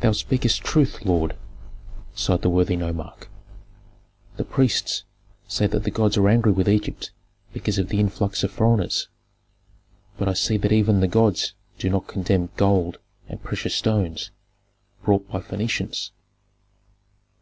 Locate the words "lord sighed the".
1.06-2.50